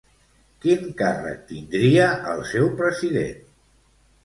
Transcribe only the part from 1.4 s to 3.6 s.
tindria el seu president?